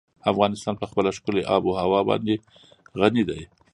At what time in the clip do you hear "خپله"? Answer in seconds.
0.89-1.09